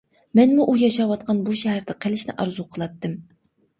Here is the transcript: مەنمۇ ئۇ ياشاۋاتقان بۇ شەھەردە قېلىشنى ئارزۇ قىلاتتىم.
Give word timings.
مەنمۇ 0.37 0.63
ئۇ 0.69 0.73
ياشاۋاتقان 0.83 1.43
بۇ 1.49 1.57
شەھەردە 1.61 1.97
قېلىشنى 2.07 2.35
ئارزۇ 2.39 2.67
قىلاتتىم. 2.75 3.19